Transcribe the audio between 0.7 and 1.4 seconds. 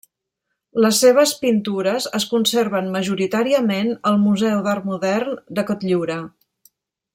Les seves